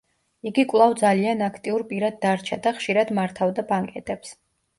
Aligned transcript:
იგი 0.51 0.63
კვლავ 0.69 0.95
ძალიან 1.01 1.43
აქტიურ 1.47 1.83
პირად 1.91 2.17
დარჩა 2.25 2.59
და 2.65 2.75
ხშირად 2.79 3.13
მართავდა 3.21 3.67
ბანკეტებს. 3.71 4.35